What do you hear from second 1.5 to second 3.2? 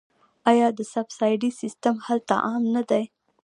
سیستم هلته عام نه دی؟